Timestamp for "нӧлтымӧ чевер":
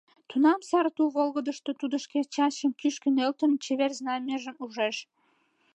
3.17-3.91